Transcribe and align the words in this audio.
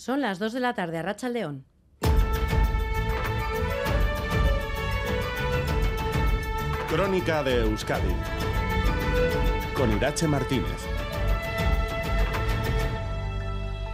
Son 0.00 0.22
las 0.22 0.38
2 0.38 0.54
de 0.54 0.60
la 0.60 0.72
tarde 0.72 0.96
a 0.96 1.02
Racha 1.02 1.28
León. 1.28 1.66
Crónica 6.88 7.42
de 7.42 7.60
Euskadi 7.60 8.14
con 9.74 9.94
Irache 9.94 10.26
Martínez. 10.26 10.86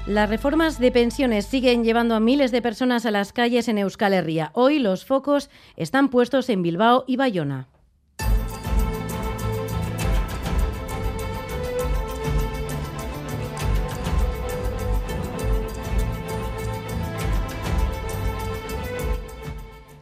Las 0.07 0.31
reformas 0.31 0.79
de 0.79 0.93
pensiones 0.93 1.45
siguen 1.47 1.83
llevando 1.83 2.15
a 2.15 2.21
miles 2.21 2.53
de 2.53 2.63
personas 2.63 3.05
a 3.05 3.11
las 3.11 3.33
calles 3.33 3.67
en 3.67 3.79
Euskal 3.79 4.15
Herria. 4.15 4.53
Hoy 4.55 4.79
los 4.79 5.05
focos 5.05 5.51
están 5.75 6.09
puestos 6.09 6.49
en 6.51 6.63
Bilbao 6.63 7.03
y 7.09 7.17
Bayona. 7.17 7.67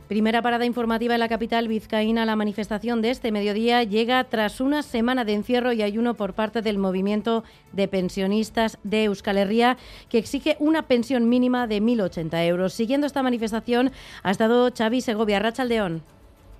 Primera 0.09 0.43
parada 0.43 0.67
informativa 0.67 1.15
en 1.15 1.21
la 1.21 1.31
capital 1.31 1.67
vizcaína. 1.67 2.27
La 2.27 2.37
manifestación 2.37 3.01
de 3.01 3.09
este 3.09 3.33
mediodía 3.33 3.83
llega 3.85 4.23
tras 4.25 4.61
una 4.61 4.83
semana 4.83 5.25
de 5.25 5.33
encierro 5.33 5.73
y 5.73 5.81
ayuno 5.81 6.13
por 6.13 6.35
parte 6.35 6.61
del 6.61 6.77
movimiento 6.77 7.43
de 7.73 7.89
pensionistas 7.89 8.79
de 8.85 9.05
Euskal 9.05 9.39
Herria, 9.39 9.79
que 10.11 10.19
exige 10.19 10.57
una 10.61 10.83
pensión 10.89 11.31
mínima 11.31 11.67
de 11.67 11.81
1.080 11.81 12.47
euros. 12.47 12.75
Siguiendo 12.75 13.07
esta 13.07 13.23
manifestación 13.23 13.93
ha 14.23 14.31
estado 14.31 14.71
Xavi 14.77 15.01
Segovia, 15.01 15.39
Rachaldeón. 15.39 16.03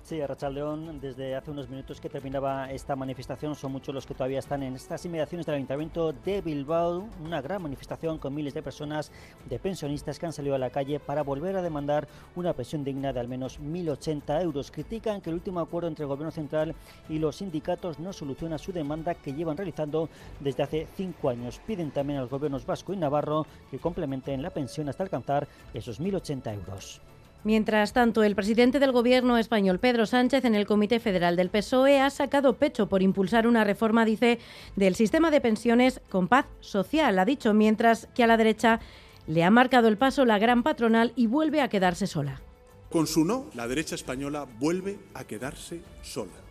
Sí, 0.05 0.21
León, 0.51 0.99
desde 1.01 1.35
hace 1.35 1.49
unos 1.49 1.67
minutos 1.67 1.99
que 1.99 2.09
terminaba 2.09 2.71
esta 2.71 2.95
manifestación, 2.95 3.55
son 3.55 3.71
muchos 3.71 3.95
los 3.95 4.05
que 4.05 4.13
todavía 4.13 4.37
están 4.37 4.61
en 4.61 4.75
estas 4.75 5.03
inmediaciones 5.03 5.47
del 5.47 5.55
Ayuntamiento 5.55 6.13
de 6.13 6.41
Bilbao, 6.41 7.09
una 7.23 7.41
gran 7.41 7.63
manifestación 7.63 8.19
con 8.19 8.35
miles 8.35 8.53
de 8.53 8.61
personas, 8.61 9.11
de 9.49 9.57
pensionistas 9.57 10.19
que 10.19 10.27
han 10.27 10.31
salido 10.31 10.53
a 10.53 10.59
la 10.59 10.69
calle 10.69 10.99
para 10.99 11.23
volver 11.23 11.55
a 11.55 11.63
demandar 11.63 12.07
una 12.35 12.53
pensión 12.53 12.83
digna 12.83 13.13
de 13.13 13.19
al 13.19 13.27
menos 13.27 13.59
1.080 13.59 14.43
euros. 14.43 14.69
Critican 14.69 15.21
que 15.21 15.31
el 15.31 15.37
último 15.37 15.59
acuerdo 15.59 15.87
entre 15.87 16.03
el 16.03 16.09
Gobierno 16.09 16.29
Central 16.29 16.75
y 17.09 17.17
los 17.17 17.37
sindicatos 17.37 17.97
no 17.97 18.13
soluciona 18.13 18.59
su 18.59 18.71
demanda 18.71 19.15
que 19.15 19.33
llevan 19.33 19.57
realizando 19.57 20.07
desde 20.39 20.61
hace 20.61 20.87
cinco 20.95 21.29
años. 21.29 21.59
Piden 21.65 21.89
también 21.89 22.19
a 22.19 22.21
los 22.21 22.29
gobiernos 22.29 22.67
vasco 22.67 22.93
y 22.93 22.97
navarro 22.97 23.47
que 23.71 23.79
complementen 23.79 24.43
la 24.43 24.51
pensión 24.51 24.87
hasta 24.87 25.01
alcanzar 25.01 25.47
esos 25.73 25.99
1.080 25.99 26.53
euros. 26.53 27.01
Mientras 27.45 27.93
tanto, 27.93 28.23
el 28.23 28.33
presidente 28.33 28.79
del 28.79 28.91
Gobierno 28.91 29.37
español, 29.37 29.77
Pedro 29.77 30.07
Sánchez, 30.07 30.45
en 30.45 30.55
el 30.55 30.65
Comité 30.65 30.99
Federal 30.99 31.35
del 31.35 31.51
PSOE, 31.51 32.01
ha 32.01 32.09
sacado 32.09 32.53
pecho 32.53 32.89
por 32.89 33.03
impulsar 33.03 33.45
una 33.45 33.63
reforma, 33.63 34.03
dice, 34.03 34.39
del 34.75 34.95
sistema 34.95 35.29
de 35.29 35.41
pensiones 35.41 36.01
con 36.09 36.27
paz 36.27 36.47
social, 36.59 37.19
ha 37.19 37.23
dicho, 37.23 37.53
mientras 37.53 38.07
que 38.15 38.23
a 38.23 38.27
la 38.27 38.37
derecha 38.37 38.79
le 39.27 39.43
ha 39.43 39.51
marcado 39.51 39.89
el 39.89 39.95
paso 39.95 40.25
la 40.25 40.39
gran 40.39 40.63
patronal 40.63 41.13
y 41.15 41.27
vuelve 41.27 41.61
a 41.61 41.69
quedarse 41.69 42.07
sola. 42.07 42.41
Con 42.89 43.05
su 43.05 43.23
no, 43.23 43.45
la 43.53 43.67
derecha 43.67 43.93
española 43.93 44.47
vuelve 44.57 44.97
a 45.13 45.25
quedarse 45.25 45.81
sola. 46.01 46.44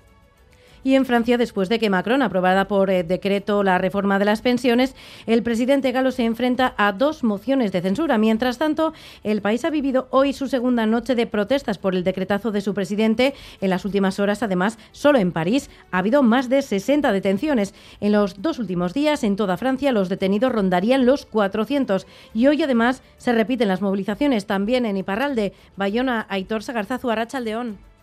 Y 0.84 0.94
en 0.94 1.06
Francia, 1.06 1.38
después 1.38 1.70
de 1.70 1.78
que 1.78 1.88
Macron 1.88 2.20
aprobara 2.20 2.68
por 2.68 2.90
eh, 2.90 3.02
decreto 3.02 3.62
la 3.62 3.78
reforma 3.78 4.18
de 4.18 4.26
las 4.26 4.42
pensiones, 4.42 4.94
el 5.26 5.42
presidente 5.42 5.92
galo 5.92 6.10
se 6.10 6.24
enfrenta 6.24 6.74
a 6.76 6.92
dos 6.92 7.24
mociones 7.24 7.72
de 7.72 7.80
censura. 7.80 8.18
Mientras 8.18 8.58
tanto, 8.58 8.92
el 9.22 9.40
país 9.40 9.64
ha 9.64 9.70
vivido 9.70 10.08
hoy 10.10 10.34
su 10.34 10.46
segunda 10.46 10.84
noche 10.84 11.14
de 11.14 11.26
protestas 11.26 11.78
por 11.78 11.94
el 11.94 12.04
decretazo 12.04 12.52
de 12.52 12.60
su 12.60 12.74
presidente. 12.74 13.32
En 13.62 13.70
las 13.70 13.86
últimas 13.86 14.20
horas, 14.20 14.42
además, 14.42 14.78
solo 14.92 15.18
en 15.18 15.32
París 15.32 15.70
ha 15.90 15.98
habido 15.98 16.22
más 16.22 16.50
de 16.50 16.60
60 16.60 17.12
detenciones. 17.12 17.74
En 18.00 18.12
los 18.12 18.42
dos 18.42 18.58
últimos 18.58 18.92
días, 18.92 19.24
en 19.24 19.36
toda 19.36 19.56
Francia, 19.56 19.90
los 19.90 20.10
detenidos 20.10 20.52
rondarían 20.52 21.06
los 21.06 21.24
400. 21.24 22.06
Y 22.34 22.46
hoy, 22.46 22.62
además, 22.62 23.02
se 23.16 23.32
repiten 23.32 23.68
las 23.68 23.80
movilizaciones 23.80 24.44
también 24.44 24.84
en 24.84 24.98
Iparralde, 24.98 25.54
Bayona, 25.76 26.26
Aitor 26.28 26.62
Sagarzazu, 26.62 27.08
Arrachaldeón. 27.08 27.93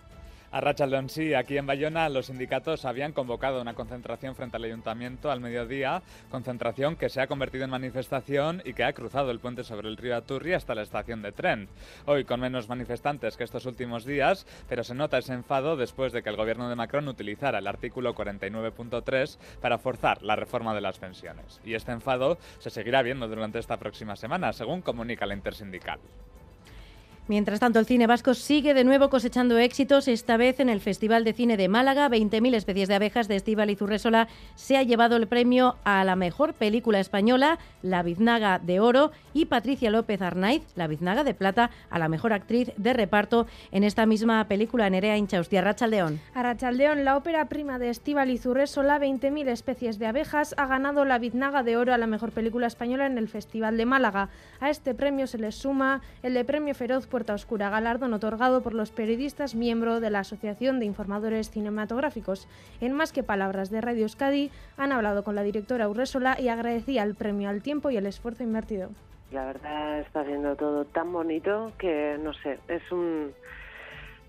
A 0.54 0.60
Rachaldeón 0.60 1.08
sí, 1.08 1.34
aquí 1.34 1.58
en 1.58 1.66
Bayona 1.66 2.10
los 2.10 2.26
sindicatos 2.26 2.84
habían 2.84 3.14
convocado 3.14 3.62
una 3.62 3.74
concentración 3.74 4.36
frente 4.36 4.58
al 4.58 4.66
ayuntamiento 4.66 5.32
al 5.32 5.40
mediodía, 5.40 6.04
concentración 6.30 6.98
que 6.98 7.08
se 7.08 7.22
ha 7.22 7.28
convertido 7.28 7.64
en 7.64 7.70
manifestación 7.70 8.62
y 8.66 8.74
que 8.74 8.84
ha 8.84 8.92
cruzado 8.92 9.32
el 9.32 9.40
puente 9.40 9.64
sobre 9.64 9.88
el 9.88 9.96
río 9.96 10.14
Aturri 10.14 10.52
hasta 10.52 10.76
la 10.76 10.82
estación 10.82 11.22
de 11.22 11.32
tren. 11.32 11.70
Hoy 12.06 12.26
con 12.26 12.42
menos 12.42 12.68
manifestantes 12.68 13.38
que 13.38 13.46
estos 13.46 13.66
últimos 13.66 14.04
días, 14.04 14.46
pero 14.68 14.84
se 14.84 14.94
nota 14.94 15.20
ese 15.20 15.32
enfado 15.32 15.78
después 15.78 16.12
de 16.12 16.22
que 16.22 16.30
el 16.30 16.36
gobierno 16.36 16.68
de 16.68 16.76
Macron 16.76 17.08
utilizara 17.08 17.60
el 17.60 17.68
artículo 17.68 18.14
49.3 18.14 19.38
para 19.62 19.78
forzar 19.78 20.22
la 20.22 20.36
reforma 20.36 20.76
de 20.76 20.82
las 20.82 21.00
pensiones. 21.00 21.62
Y 21.64 21.76
este 21.76 21.94
enfado 21.94 22.38
se 22.60 22.72
seguirá 22.72 23.04
viendo 23.04 23.30
durante 23.30 23.60
esta 23.60 23.78
próxima 23.78 24.18
semana, 24.18 24.52
según 24.52 24.82
comunica 24.82 25.26
la 25.26 25.34
intersindical. 25.34 26.02
Mientras 27.28 27.60
tanto, 27.60 27.80
el 27.80 27.86
cine 27.86 28.08
vasco 28.08 28.34
sigue 28.34 28.74
de 28.74 28.84
nuevo 28.84 29.10
cosechando 29.10 29.58
éxitos, 29.58 30.08
esta 30.08 30.38
vez 30.38 30.60
en 30.60 30.70
el 30.70 30.82
Festival 30.82 31.24
de 31.24 31.34
Cine 31.34 31.56
de 31.56 31.70
Málaga. 31.70 32.10
20.000 32.10 32.56
especies 32.56 32.90
de 32.90 32.96
abejas 32.96 33.28
de 33.28 33.36
Estíbal 33.36 33.70
y 33.70 33.76
Zurresola 33.76 34.28
se 34.56 34.76
ha 34.76 34.84
llevado 34.84 35.16
el 35.16 35.28
premio 35.28 35.78
a 35.84 36.04
la 36.04 36.16
mejor 36.16 36.54
película 36.56 37.00
española, 37.00 37.60
La 37.84 38.04
Biznaga 38.04 38.60
de 38.60 38.80
Oro, 38.80 39.12
y 39.34 39.46
Patricia 39.46 39.92
López 39.92 40.22
Arnaiz, 40.22 40.64
La 40.76 40.88
Biznaga 40.88 41.24
de 41.24 41.34
Plata, 41.34 41.70
a 41.90 42.00
la 42.00 42.10
mejor 42.10 42.34
actriz 42.34 42.72
de 42.76 42.92
reparto 42.92 43.48
en 43.72 43.84
esta 43.84 44.06
misma 44.06 44.44
película, 44.48 44.90
Nerea 44.90 45.16
Inchausti. 45.16 45.58
Arrachaldeón. 45.58 46.20
Arrachaldeón, 46.34 47.06
la 47.06 47.16
ópera 47.16 47.46
prima 47.46 47.78
de 47.80 47.90
Estíbal 47.90 48.32
y 48.32 48.40
Zurresola, 48.40 49.00
20.000 49.00 49.48
especies 49.48 50.00
de 50.00 50.08
abejas, 50.08 50.56
ha 50.58 50.66
ganado 50.66 51.06
La 51.06 51.20
Biznaga 51.20 51.64
de 51.64 51.78
Oro 51.78 51.94
a 51.94 51.98
la 51.98 52.08
mejor 52.08 52.32
película 52.32 52.68
española 52.68 53.06
en 53.06 53.18
el 53.18 53.30
Festival 53.30 53.78
de 53.78 53.86
Málaga. 53.86 54.30
A 54.60 54.70
este 54.70 54.96
premio 54.96 55.28
se 55.28 55.38
le 55.38 55.52
suma 55.52 56.02
el 56.24 56.34
de 56.34 56.44
Premio 56.44 56.74
Feroz 56.74 57.08
Puerta 57.12 57.36
Oscura, 57.36 57.70
galardón 57.70 58.14
otorgado 58.14 58.64
por 58.64 58.74
los 58.74 58.90
periodistas 58.90 59.54
miembro 59.54 60.00
de 60.00 60.10
la 60.10 60.20
Asociación 60.20 60.80
de 60.80 60.86
Informadores 60.86 61.52
Cinematográficos. 61.52 62.48
En 62.80 62.94
Más 62.94 63.12
que 63.12 63.22
Palabras 63.22 63.70
de 63.70 63.82
Radio 63.82 64.04
Euskadi 64.04 64.50
han 64.78 64.92
hablado 64.92 65.24
con 65.24 65.36
la 65.36 65.44
directora 65.44 65.90
Urresola 65.90 66.40
y 66.40 66.48
agradecía 66.48 67.04
el 67.04 67.14
premio 67.14 67.50
al 67.50 67.62
tiempo 67.62 67.92
y 67.92 67.98
el 67.98 68.08
esfuerzo 68.08 68.44
invertido. 68.44 68.90
La 69.32 69.46
verdad 69.46 70.00
está 70.00 70.26
siendo 70.26 70.56
todo 70.56 70.86
tan 70.86 71.12
bonito 71.12 71.74
que, 71.78 72.18
no 72.20 72.34
sé, 72.34 72.58
es 72.68 72.92
un 72.92 73.34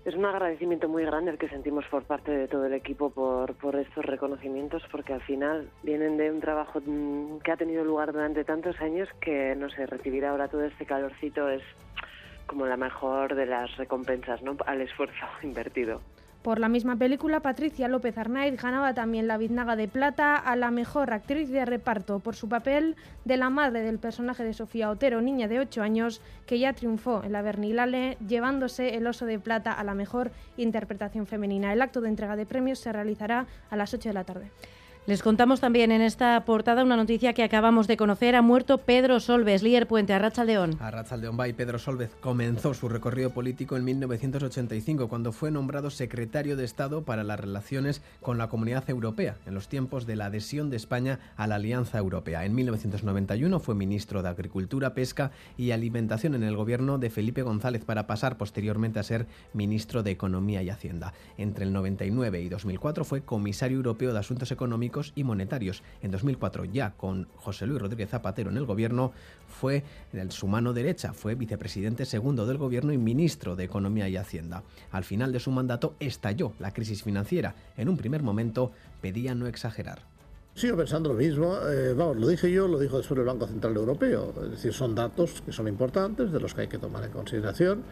es 0.05 0.15
un 0.15 0.25
agradecimiento 0.25 0.89
muy 0.89 1.05
grande 1.05 1.31
el 1.31 1.37
que 1.37 1.47
sentimos 1.47 1.85
por 1.85 2.03
parte 2.03 2.29
de 2.29 2.47
todo 2.49 2.65
el 2.65 2.73
equipo 2.73 3.09
por, 3.09 3.55
por 3.55 3.77
estos 3.77 4.03
reconocimientos, 4.03 4.83
porque 4.91 5.13
al 5.13 5.21
final 5.21 5.69
vienen 5.81 6.17
de 6.17 6.29
un 6.29 6.41
trabajo 6.41 6.81
mm, 6.85 7.37
que 7.39 7.51
ha 7.51 7.57
tenido 7.57 7.85
lugar 7.85 8.11
durante 8.11 8.43
tantos 8.43 8.79
años 8.81 9.07
que, 9.21 9.55
no 9.55 9.69
sé, 9.69 9.85
recibir 9.85 10.25
ahora 10.25 10.49
todo 10.49 10.65
este 10.65 10.85
calorcito 10.85 11.47
es 11.49 11.63
como 12.45 12.65
la 12.65 12.77
mejor 12.77 13.35
de 13.35 13.45
las 13.45 13.75
recompensas 13.77 14.41
¿no? 14.41 14.55
al 14.65 14.81
esfuerzo 14.81 15.25
invertido. 15.43 16.01
Por 16.43 16.59
la 16.59 16.67
misma 16.67 16.97
película, 16.97 17.39
Patricia 17.39 17.87
López 17.87 18.17
Arnaiz 18.17 18.61
ganaba 18.61 18.93
también 18.93 19.27
la 19.27 19.37
Biznaga 19.37 19.77
de 19.77 19.87
Plata 19.87 20.35
a 20.35 20.57
la 20.57 20.71
mejor 20.71 21.13
actriz 21.13 21.49
de 21.49 21.63
reparto 21.63 22.19
por 22.19 22.35
su 22.35 22.49
papel 22.49 22.97
de 23.23 23.37
la 23.37 23.49
madre 23.49 23.79
del 23.79 23.97
personaje 23.97 24.43
de 24.43 24.53
Sofía 24.53 24.89
Otero, 24.89 25.21
niña 25.21 25.47
de 25.47 25.61
8 25.61 25.81
años, 25.81 26.21
que 26.45 26.59
ya 26.59 26.73
triunfó 26.73 27.23
en 27.23 27.31
la 27.31 27.41
Bernilale, 27.41 28.17
llevándose 28.27 28.97
el 28.97 29.07
Oso 29.07 29.25
de 29.25 29.39
Plata 29.39 29.71
a 29.71 29.85
la 29.85 29.93
mejor 29.93 30.31
interpretación 30.57 31.27
femenina. 31.27 31.71
El 31.71 31.81
acto 31.81 32.01
de 32.01 32.09
entrega 32.09 32.35
de 32.35 32.45
premios 32.45 32.79
se 32.79 32.91
realizará 32.91 33.47
a 33.69 33.77
las 33.77 33.93
8 33.93 34.09
de 34.09 34.13
la 34.13 34.25
tarde. 34.25 34.51
Les 35.05 35.21
contamos 35.21 35.59
también 35.59 35.91
en 35.91 36.01
esta 36.01 36.45
portada 36.45 36.81
una 36.81 36.95
noticia 36.95 37.33
que 37.33 37.43
acabamos 37.43 37.87
de 37.87 37.97
conocer. 37.97 38.37
Ha 38.37 38.41
muerto 38.41 38.77
Pedro 38.77 39.19
Solves, 39.19 39.61
líder 39.61 39.85
puente, 39.85 40.13
a 40.13 40.43
León. 40.45 40.77
A 40.79 41.17
León 41.17 41.37
y 41.45 41.51
Pedro 41.51 41.77
Solves 41.77 42.11
comenzó 42.21 42.73
su 42.73 42.87
recorrido 42.87 43.31
político 43.31 43.75
en 43.75 43.83
1985, 43.83 45.09
cuando 45.09 45.33
fue 45.33 45.51
nombrado 45.51 45.89
secretario 45.89 46.55
de 46.55 46.63
Estado 46.63 47.01
para 47.03 47.25
las 47.25 47.37
relaciones 47.37 48.01
con 48.21 48.37
la 48.37 48.47
Comunidad 48.47 48.89
Europea, 48.89 49.35
en 49.45 49.53
los 49.55 49.67
tiempos 49.67 50.05
de 50.05 50.15
la 50.15 50.27
adhesión 50.27 50.69
de 50.69 50.77
España 50.77 51.19
a 51.35 51.47
la 51.47 51.55
Alianza 51.55 51.97
Europea. 51.97 52.45
En 52.45 52.55
1991 52.55 53.59
fue 53.59 53.75
ministro 53.75 54.23
de 54.23 54.29
Agricultura, 54.29 54.93
Pesca 54.93 55.31
y 55.57 55.71
Alimentación 55.71 56.33
en 56.33 56.43
el 56.43 56.55
gobierno 56.55 56.97
de 56.97 57.09
Felipe 57.09 57.41
González, 57.41 57.83
para 57.83 58.07
pasar 58.07 58.37
posteriormente 58.37 58.99
a 58.99 59.03
ser 59.03 59.27
ministro 59.51 60.01
de 60.01 60.11
Economía 60.11 60.63
y 60.63 60.69
Hacienda. 60.69 61.13
Entre 61.37 61.65
el 61.65 61.73
99 61.73 62.39
y 62.41 62.47
2004 62.47 63.03
fue 63.03 63.23
comisario 63.23 63.75
europeo 63.75 64.13
de 64.13 64.19
Asuntos 64.19 64.53
Económicos 64.53 64.92
y 65.15 65.23
monetarios. 65.23 65.83
En 66.01 66.11
2004, 66.11 66.65
ya 66.65 66.91
con 66.91 67.27
José 67.35 67.65
Luis 67.65 67.81
Rodríguez 67.81 68.09
Zapatero 68.09 68.49
en 68.49 68.57
el 68.57 68.65
gobierno, 68.65 69.11
fue 69.47 69.83
su 70.29 70.47
mano 70.47 70.73
derecha, 70.73 71.13
fue 71.13 71.35
vicepresidente 71.35 72.05
segundo 72.05 72.45
del 72.45 72.57
gobierno 72.57 72.93
y 72.93 72.97
ministro 72.97 73.55
de 73.55 73.63
Economía 73.63 74.07
y 74.09 74.17
Hacienda. 74.17 74.63
Al 74.91 75.03
final 75.03 75.31
de 75.31 75.39
su 75.39 75.51
mandato 75.51 75.95
estalló 75.99 76.53
la 76.59 76.71
crisis 76.71 77.03
financiera. 77.03 77.55
En 77.77 77.89
un 77.89 77.97
primer 77.97 78.23
momento 78.23 78.71
pedía 79.01 79.35
no 79.35 79.47
exagerar. 79.47 80.13
Sigo 80.55 80.77
pensando 80.77 81.09
lo 81.09 81.15
mismo, 81.15 81.57
eh, 81.67 81.93
vamos, 81.93 82.17
lo 82.17 82.27
dije 82.27 82.51
yo, 82.51 82.67
lo 82.67 82.77
dijo 82.77 82.97
después 82.97 83.19
el 83.19 83.25
Banco 83.25 83.47
Central 83.47 83.75
Europeo, 83.75 84.35
es 84.43 84.51
decir, 84.51 84.71
son 84.71 84.93
datos 84.93 85.41
que 85.43 85.51
son 85.51 85.67
importantes, 85.67 86.31
de 86.31 86.39
los 86.39 86.53
que 86.53 86.61
hay 86.61 86.67
que 86.67 86.77
tomar 86.77 87.03
en 87.03 87.09
consideración, 87.09 87.83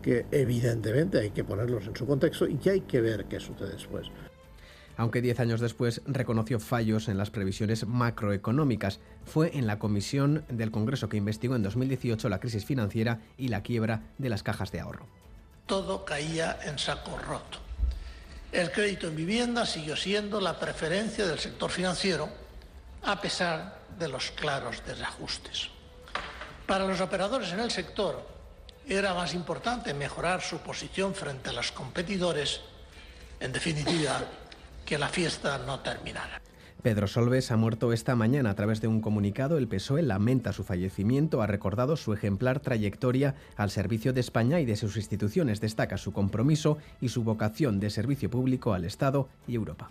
que 0.00 0.24
evidentemente 0.30 1.18
hay 1.18 1.30
que 1.30 1.44
ponerlos 1.44 1.86
en 1.86 1.94
su 1.94 2.06
contexto 2.06 2.46
y 2.46 2.54
que 2.54 2.70
hay 2.70 2.80
que 2.82 3.02
ver 3.02 3.26
qué 3.26 3.38
sucede 3.38 3.72
después. 3.72 4.06
Aunque 4.96 5.20
diez 5.20 5.40
años 5.40 5.60
después 5.60 6.00
reconoció 6.06 6.58
fallos 6.60 7.08
en 7.08 7.18
las 7.18 7.30
previsiones 7.30 7.86
macroeconómicas. 7.86 9.00
Fue 9.24 9.56
en 9.56 9.66
la 9.66 9.78
comisión 9.78 10.44
del 10.48 10.70
Congreso 10.70 11.08
que 11.08 11.16
investigó 11.16 11.56
en 11.56 11.62
2018 11.62 12.28
la 12.28 12.40
crisis 12.40 12.64
financiera 12.64 13.20
y 13.36 13.48
la 13.48 13.62
quiebra 13.62 14.02
de 14.18 14.28
las 14.28 14.42
cajas 14.42 14.72
de 14.72 14.80
ahorro. 14.80 15.06
Todo 15.66 16.04
caía 16.04 16.58
en 16.64 16.78
saco 16.78 17.18
roto. 17.18 17.58
El 18.52 18.70
crédito 18.70 19.08
en 19.08 19.16
vivienda 19.16 19.66
siguió 19.66 19.96
siendo 19.96 20.40
la 20.40 20.58
preferencia 20.58 21.26
del 21.26 21.38
sector 21.38 21.70
financiero, 21.70 22.28
a 23.02 23.20
pesar 23.20 23.82
de 23.98 24.08
los 24.08 24.30
claros 24.30 24.82
desajustes. 24.86 25.68
Para 26.66 26.86
los 26.86 27.00
operadores 27.00 27.52
en 27.52 27.60
el 27.60 27.70
sector, 27.70 28.26
era 28.88 29.14
más 29.14 29.34
importante 29.34 29.94
mejorar 29.94 30.40
su 30.40 30.58
posición 30.58 31.14
frente 31.14 31.50
a 31.50 31.52
los 31.52 31.72
competidores, 31.72 32.60
en 33.40 33.52
definitiva, 33.52 34.22
que 34.86 34.96
la 34.96 35.08
fiesta 35.08 35.58
no 35.66 35.80
terminara. 35.80 36.40
Pedro 36.82 37.08
Solves 37.08 37.50
ha 37.50 37.56
muerto 37.56 37.92
esta 37.92 38.14
mañana. 38.14 38.50
A 38.50 38.54
través 38.54 38.80
de 38.80 38.86
un 38.86 39.00
comunicado, 39.00 39.58
el 39.58 39.66
PSOE 39.66 40.02
lamenta 40.02 40.52
su 40.52 40.62
fallecimiento, 40.62 41.42
ha 41.42 41.48
recordado 41.48 41.96
su 41.96 42.12
ejemplar 42.12 42.60
trayectoria 42.60 43.34
al 43.56 43.70
servicio 43.70 44.12
de 44.12 44.20
España 44.20 44.60
y 44.60 44.64
de 44.64 44.76
sus 44.76 44.96
instituciones, 44.96 45.60
destaca 45.60 45.98
su 45.98 46.12
compromiso 46.12 46.78
y 47.00 47.08
su 47.08 47.24
vocación 47.24 47.80
de 47.80 47.90
servicio 47.90 48.30
público 48.30 48.72
al 48.72 48.84
Estado 48.84 49.28
y 49.48 49.56
Europa. 49.56 49.90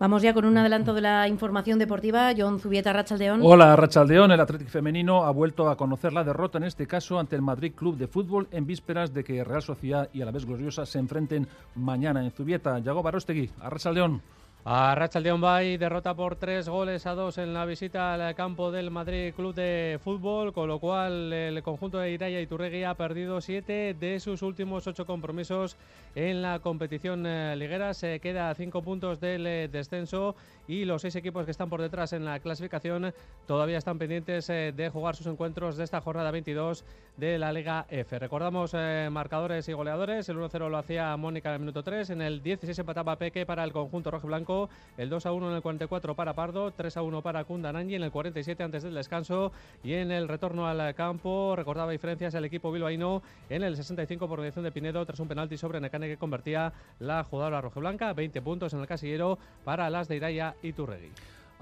Vamos 0.00 0.22
ya 0.22 0.32
con 0.32 0.46
un 0.46 0.56
adelanto 0.56 0.94
de 0.94 1.02
la 1.02 1.28
información 1.28 1.78
deportiva. 1.78 2.32
John 2.34 2.58
Zubieta, 2.58 2.90
Rachaldeón. 2.90 3.40
Hola, 3.44 3.76
Rachaldeón. 3.76 4.32
El 4.32 4.40
Atlético 4.40 4.70
Femenino 4.70 5.24
ha 5.26 5.30
vuelto 5.30 5.68
a 5.68 5.76
conocer 5.76 6.14
la 6.14 6.24
derrota, 6.24 6.56
en 6.56 6.64
este 6.64 6.86
caso 6.86 7.18
ante 7.18 7.36
el 7.36 7.42
Madrid 7.42 7.74
Club 7.76 7.98
de 7.98 8.06
Fútbol, 8.06 8.48
en 8.50 8.64
vísperas 8.64 9.12
de 9.12 9.22
que 9.22 9.44
Real 9.44 9.60
Sociedad 9.60 10.08
y 10.14 10.22
a 10.22 10.24
la 10.24 10.30
vez 10.30 10.46
Gloriosa 10.46 10.86
se 10.86 10.98
enfrenten 10.98 11.46
mañana 11.74 12.24
en 12.24 12.30
Zubieta. 12.30 12.78
Yago 12.78 13.02
Barostegui, 13.02 13.50
a 13.60 13.68
Rachaldeón. 13.68 14.22
A 14.62 14.94
Rachaldeón 14.94 15.40
Bay 15.40 15.78
derrota 15.78 16.12
por 16.12 16.36
tres 16.36 16.68
goles 16.68 17.06
a 17.06 17.14
dos 17.14 17.38
en 17.38 17.54
la 17.54 17.64
visita 17.64 18.12
al 18.12 18.34
campo 18.34 18.70
del 18.70 18.90
Madrid 18.90 19.32
Club 19.34 19.54
de 19.54 19.98
Fútbol, 20.04 20.52
con 20.52 20.68
lo 20.68 20.78
cual 20.78 21.32
el 21.32 21.62
conjunto 21.62 21.98
de 21.98 22.10
Iraya 22.10 22.42
y 22.42 22.46
Turregui 22.46 22.84
ha 22.84 22.92
perdido 22.92 23.40
siete 23.40 23.96
de 23.98 24.20
sus 24.20 24.42
últimos 24.42 24.86
ocho 24.86 25.06
compromisos 25.06 25.78
en 26.14 26.42
la 26.42 26.58
competición 26.58 27.24
eh, 27.24 27.56
liguera. 27.56 27.94
Se 27.94 28.20
queda 28.20 28.54
cinco 28.54 28.82
puntos 28.82 29.18
del 29.18 29.46
eh, 29.46 29.68
descenso 29.68 30.36
y 30.68 30.84
los 30.84 31.00
seis 31.00 31.16
equipos 31.16 31.46
que 31.46 31.52
están 31.52 31.70
por 31.70 31.80
detrás 31.80 32.12
en 32.12 32.26
la 32.26 32.38
clasificación 32.38 33.14
todavía 33.46 33.78
están 33.78 33.98
pendientes 33.98 34.50
eh, 34.50 34.74
de 34.76 34.90
jugar 34.90 35.16
sus 35.16 35.26
encuentros 35.26 35.78
de 35.78 35.84
esta 35.84 36.02
jornada 36.02 36.30
22 36.32 36.84
de 37.16 37.38
la 37.38 37.50
Liga 37.50 37.86
F. 37.88 38.18
Recordamos 38.18 38.74
marcadores 39.10 39.68
y 39.68 39.72
goleadores. 39.72 40.28
El 40.28 40.36
1-0 40.36 40.68
lo 40.68 40.76
hacía 40.76 41.16
Mónica 41.16 41.48
en 41.48 41.54
el 41.54 41.60
minuto 41.60 41.82
3. 41.82 42.10
En 42.10 42.22
el 42.22 42.42
16 42.42 42.78
empataba 42.78 43.16
Peque 43.16 43.46
para 43.46 43.64
el 43.64 43.72
conjunto 43.72 44.10
rojo 44.10 44.26
blanco 44.26 44.49
el 44.96 45.08
2 45.08 45.26
a 45.26 45.32
1 45.32 45.50
en 45.50 45.56
el 45.56 45.62
44 45.62 46.14
para 46.14 46.34
Pardo, 46.34 46.72
3 46.72 46.96
a 46.96 47.02
1 47.02 47.22
para 47.22 47.44
Kundanangi 47.44 47.94
en 47.94 48.02
el 48.02 48.10
47 48.10 48.62
antes 48.62 48.82
del 48.82 48.94
descanso 48.94 49.52
y 49.82 49.94
en 49.94 50.10
el 50.10 50.28
retorno 50.28 50.66
al 50.66 50.94
campo 50.94 51.54
recordaba 51.56 51.92
diferencias 51.92 52.34
el 52.34 52.44
equipo 52.44 52.72
bilbaíno 52.72 53.22
en 53.48 53.62
el 53.62 53.76
65 53.76 54.28
por 54.28 54.38
mediación 54.38 54.64
de 54.64 54.72
Pinedo 54.72 55.04
tras 55.06 55.20
un 55.20 55.28
penalti 55.28 55.56
sobre 55.56 55.80
Necane 55.80 56.08
que 56.08 56.16
convertía 56.16 56.72
la 56.98 57.24
jugadora 57.24 57.60
rojiblanca, 57.60 58.12
20 58.12 58.42
puntos 58.42 58.72
en 58.74 58.80
el 58.80 58.86
casillero 58.86 59.38
para 59.64 59.88
las 59.90 60.08
de 60.08 60.16
Iraya 60.16 60.54
y 60.62 60.72
Turregui. 60.72 61.10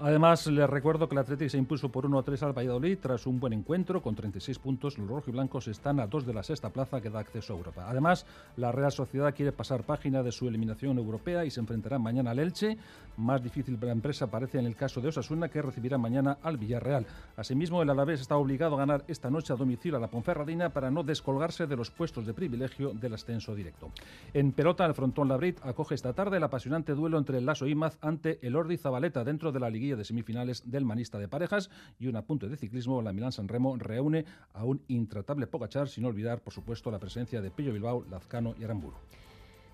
Además, 0.01 0.47
les 0.47 0.69
recuerdo 0.69 1.09
que 1.09 1.15
el 1.15 1.19
Atlético 1.19 1.49
se 1.49 1.57
impuso 1.57 1.89
por 1.89 2.05
1-3 2.07 2.41
al 2.43 2.57
Valladolid 2.57 2.97
tras 3.01 3.27
un 3.27 3.37
buen 3.37 3.51
encuentro 3.51 4.01
con 4.01 4.15
36 4.15 4.57
puntos. 4.57 4.97
Los 4.97 5.09
rojiblancos 5.09 5.67
están 5.67 5.99
a 5.99 6.07
dos 6.07 6.25
de 6.25 6.33
la 6.33 6.41
sexta 6.41 6.69
plaza 6.69 7.01
que 7.01 7.09
da 7.09 7.19
acceso 7.19 7.51
a 7.51 7.57
Europa. 7.57 7.85
Además, 7.85 8.25
la 8.55 8.71
Real 8.71 8.93
Sociedad 8.93 9.35
quiere 9.35 9.51
pasar 9.51 9.83
página 9.83 10.23
de 10.23 10.31
su 10.31 10.47
eliminación 10.47 10.97
europea 10.97 11.43
y 11.43 11.51
se 11.51 11.59
enfrentará 11.59 11.99
mañana 11.99 12.31
al 12.31 12.39
Elche. 12.39 12.77
Más 13.17 13.43
difícil 13.43 13.75
para 13.75 13.87
la 13.87 13.95
empresa 13.95 14.27
parece 14.27 14.57
en 14.57 14.67
el 14.67 14.77
caso 14.77 15.01
de 15.01 15.09
Osasuna, 15.09 15.49
que 15.49 15.61
recibirá 15.61 15.97
mañana 15.97 16.37
al 16.43 16.57
Villarreal. 16.57 17.05
Asimismo, 17.35 17.81
el 17.81 17.89
Alavés 17.89 18.21
está 18.21 18.37
obligado 18.37 18.75
a 18.75 18.79
ganar 18.79 19.03
esta 19.09 19.29
noche 19.29 19.51
a 19.51 19.57
domicilio 19.57 19.97
a 19.97 19.99
la 19.99 20.07
Ponferradina 20.07 20.69
para 20.69 20.89
no 20.89 21.03
descolgarse 21.03 21.67
de 21.67 21.75
los 21.75 21.91
puestos 21.91 22.25
de 22.25 22.33
privilegio 22.33 22.93
del 22.93 23.15
ascenso 23.15 23.53
directo. 23.53 23.91
En 24.33 24.53
pelota, 24.53 24.85
el 24.85 24.93
frontón 24.93 25.27
Labrit 25.27 25.59
acoge 25.61 25.95
esta 25.95 26.13
tarde 26.13 26.37
el 26.37 26.43
apasionante 26.43 26.93
duelo 26.93 27.17
entre 27.17 27.39
el 27.39 27.45
Lasso 27.45 27.67
Imaz 27.67 27.97
ante 27.99 28.39
el 28.41 28.55
Ordi 28.55 28.77
Zabaleta 28.77 29.25
dentro 29.25 29.51
de 29.51 29.59
la 29.59 29.69
liguilla 29.69 29.88
de 29.95 30.05
semifinales 30.05 30.63
del 30.65 30.85
manista 30.85 31.19
de 31.19 31.27
parejas 31.27 31.69
y 31.99 32.07
un 32.07 32.15
apunte 32.15 32.47
de 32.47 32.57
ciclismo, 32.57 33.01
la 33.01 33.13
Milán 33.13 33.31
San 33.31 33.47
Remo 33.47 33.75
reúne 33.77 34.25
a 34.53 34.65
un 34.65 34.81
intratable 34.87 35.47
Pogachar, 35.47 35.87
sin 35.87 36.05
olvidar, 36.05 36.41
por 36.41 36.53
supuesto, 36.53 36.91
la 36.91 36.99
presencia 36.99 37.41
de 37.41 37.51
Pello 37.51 37.73
Bilbao, 37.73 38.05
Lazcano 38.09 38.55
y 38.59 38.63
Aramburu. 38.63 38.95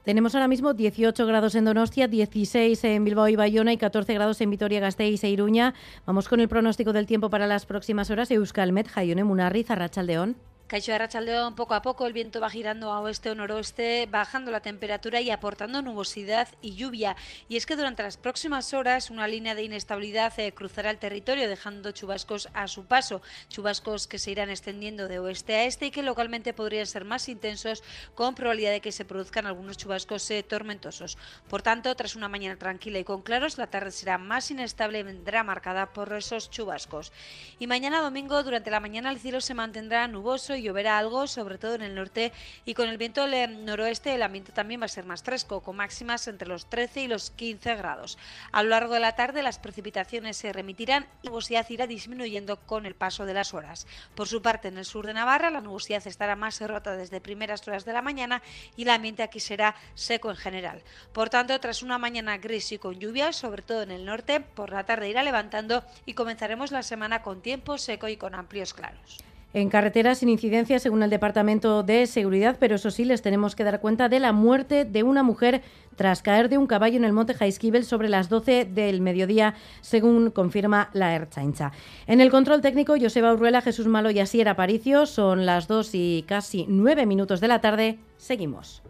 Tenemos 0.06 0.36
ahora 0.36 0.48
mismo 0.48 0.76
18 0.76 1.26
grados 1.26 1.56
en 1.56 1.66
Donostia, 1.66 2.08
16 2.08 2.84
en 2.84 3.04
Bilbao 3.04 3.28
y 3.28 3.36
Bayona 3.36 3.74
y 3.74 3.78
14 3.78 4.14
grados 4.14 4.40
en 4.40 4.52
Vitoria-Gasteiz 4.52 5.24
e 5.24 5.30
Iruña. 5.30 5.74
Vamos 6.06 6.30
con 6.30 6.40
el 6.40 6.48
pronóstico 6.48 6.94
del 6.94 7.08
tiempo 7.08 7.32
para 7.32 7.48
las 7.48 7.66
próximas 7.66 8.12
horas. 8.12 8.30
Euskalmet, 8.30 8.88
Jaione 8.88 9.24
Munarri, 9.24 9.64
Zarrachaldeón. 9.64 10.36
Caixo 10.68 10.92
de 10.92 10.98
Rachaldeón, 10.98 11.54
poco 11.54 11.76
a 11.76 11.84
poco 11.84 12.08
el 12.08 12.14
viento 12.14 12.42
va 12.42 12.50
girando 12.50 12.92
a 12.92 13.00
oeste 13.00 13.30
o 13.30 13.36
noroeste, 13.36 14.08
bajando 14.10 14.50
la 14.50 14.62
temperatura 14.62 15.22
y 15.22 15.30
aportando 15.30 15.84
nubosidad 15.84 16.48
y 16.60 16.74
lluvia. 16.74 17.16
Y 17.48 17.58
es 17.58 17.68
que 17.68 17.76
durante 17.76 18.02
las 18.02 18.18
próximas 18.18 18.74
horas 18.74 19.12
una 19.12 19.28
línea 19.28 19.54
de 19.54 19.62
inestabilidad 19.62 20.34
eh, 20.40 20.54
cruzará 20.54 20.90
el 20.90 20.98
territorio 20.98 21.48
dejando 21.48 21.92
chubascos 21.92 22.50
a 22.56 22.68
su 22.68 22.86
paso. 22.86 23.22
Chubascos 23.48 24.08
que 24.08 24.18
se 24.18 24.32
irán 24.32 24.50
extendiendo 24.50 25.08
de 25.08 25.20
oeste 25.20 25.54
a 25.54 25.66
este 25.66 25.86
y 25.86 25.92
que 25.92 26.02
localmente 26.02 26.52
podrían 26.52 26.88
ser 26.88 27.06
más 27.06 27.30
intensos 27.30 27.84
con 28.16 28.34
probabilidad 28.34 28.72
de 28.72 28.82
que 28.82 28.92
se 28.92 29.06
produzcan 29.06 29.46
algunos 29.46 29.78
chubascos 29.78 30.32
eh, 30.32 30.42
tormentosos. 30.42 31.20
Por 31.48 31.62
tanto, 31.62 31.94
tras 31.96 32.16
una 32.16 32.28
mañana 32.28 32.58
tranquila 32.58 32.98
y 32.98 33.04
con 33.04 33.22
claros, 33.22 33.60
la 33.60 33.68
tarde 33.68 33.92
será 33.92 34.18
más 34.18 34.50
inestable 34.50 34.98
y 34.98 35.04
vendrá 35.04 35.44
marcada 35.44 35.94
por 35.94 36.12
esos 36.12 36.50
chubascos. 36.50 37.12
Y 37.60 37.68
mañana 37.68 38.02
domingo 38.02 38.42
durante 38.42 38.72
la 38.72 38.80
mañana 38.80 39.12
el 39.12 39.20
cielo 39.20 39.42
se 39.42 39.54
mantendrá 39.54 40.08
nuboso 40.08 40.55
lloverá 40.62 40.98
algo, 40.98 41.28
sobre 41.28 41.58
todo 41.58 41.76
en 41.76 41.82
el 41.82 41.96
norte, 41.96 42.32
y 42.66 42.74
con 42.74 42.90
el 42.90 42.98
viento 42.98 43.28
del 43.28 43.66
noroeste 43.66 44.14
el 44.14 44.24
ambiente 44.24 44.52
también 44.52 44.82
va 44.82 44.86
a 44.86 44.90
ser 44.90 45.06
más 45.06 45.24
fresco, 45.24 45.62
con 45.62 45.76
máximas 45.76 46.28
entre 46.28 46.48
los 46.48 46.70
13 46.70 47.02
y 47.02 47.08
los 47.08 47.32
15 47.32 47.76
grados. 47.76 48.18
A 48.52 48.64
lo 48.64 48.70
largo 48.70 48.94
de 48.94 49.00
la 49.00 49.16
tarde 49.16 49.44
las 49.44 49.60
precipitaciones 49.60 50.38
se 50.38 50.54
remitirán 50.54 51.08
y 51.22 51.26
la 51.26 51.32
nubosidad 51.32 51.70
irá 51.70 51.88
disminuyendo 51.88 52.58
con 52.58 52.86
el 52.86 52.96
paso 52.96 53.26
de 53.26 53.34
las 53.34 53.54
horas. 53.54 53.88
Por 54.16 54.28
su 54.28 54.42
parte, 54.42 54.70
en 54.70 54.78
el 54.78 54.86
sur 54.86 55.06
de 55.06 55.14
Navarra 55.14 55.50
la 55.50 55.62
nubosidad 55.62 56.06
estará 56.08 56.36
más 56.36 56.62
rota 56.62 56.96
desde 56.96 57.22
primeras 57.22 57.68
horas 57.68 57.86
de 57.86 57.94
la 57.94 58.02
mañana 58.02 58.42
y 58.76 58.84
el 58.84 58.90
ambiente 58.90 59.24
aquí 59.24 59.40
será 59.40 59.76
seco 59.94 60.30
en 60.30 60.38
general. 60.38 60.82
Por 61.14 61.30
tanto, 61.30 61.60
tras 61.60 61.84
una 61.84 61.98
mañana 61.98 62.38
gris 62.38 62.72
y 62.72 62.78
con 62.78 63.00
lluvia, 63.00 63.34
sobre 63.34 63.62
todo 63.62 63.82
en 63.84 63.92
el 63.92 64.06
norte, 64.06 64.40
por 64.40 64.72
la 64.72 64.86
tarde 64.86 65.10
irá 65.10 65.24
levantando 65.24 65.84
y 66.06 66.14
comenzaremos 66.14 66.72
la 66.72 66.84
semana 66.84 67.22
con 67.22 67.42
tiempo 67.42 67.78
seco 67.78 68.08
y 68.08 68.18
con 68.18 68.36
amplios 68.36 68.74
claros 68.74 69.26
en 69.54 69.70
carreteras 69.70 70.18
sin 70.18 70.30
incidencia 70.30 70.80
según 70.80 71.02
el 71.04 71.10
Departamento 71.10 71.84
de 71.84 72.08
Seguridad, 72.08 72.58
pero 72.60 72.76
eso 72.76 72.92
sí, 72.92 73.06
les 73.06 73.22
tenemos 73.22 73.56
que 73.56 73.64
dar 73.64 73.80
cuenta 73.80 74.10
de 74.10 74.20
la 74.20 74.34
muerte 74.34 74.84
de 74.86 75.04
una 75.04 75.24
mujer 75.24 75.62
tras 75.96 76.22
caer 76.22 76.50
de 76.50 76.58
un 76.58 76.68
caballo 76.68 76.98
en 76.98 77.06
el 77.06 77.14
monte 77.14 77.34
Jaisquivel 77.34 77.86
sobre 77.86 78.10
las 78.10 78.28
12 78.28 78.66
del 78.66 79.02
mediodía, 79.02 79.56
según 79.82 80.30
confirma 80.30 80.90
la 80.94 81.16
Erchaincha. 81.16 81.72
En 82.06 82.22
el 82.22 82.32
control 82.32 82.62
técnico, 82.62 82.96
Joseba 83.00 83.34
Urruela, 83.34 83.62
Jesús 83.62 83.88
Malo 83.88 84.12
y 84.12 84.20
Asier 84.20 84.50
Aparicio, 84.50 85.06
son 85.06 85.46
las 85.46 85.68
2 85.68 85.90
y 85.94 86.26
casi 86.28 86.66
9 86.68 87.06
minutos 87.06 87.40
de 87.40 87.48
la 87.48 87.62
tarde. 87.62 87.98
Seguimos. 88.18 88.82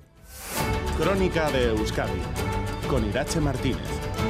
Crónica 0.98 1.52
de 1.52 1.70
Euskadi, 1.70 2.20
con 2.90 3.08
Irache 3.08 3.40
Martínez. 3.40 4.25